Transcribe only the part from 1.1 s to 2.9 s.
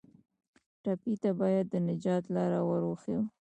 ته باید د نجات لاره ور